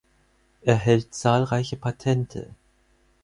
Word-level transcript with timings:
Er 0.63 0.77
hält 0.77 1.13
zahlreiche 1.13 1.77
Patente. 1.77 2.55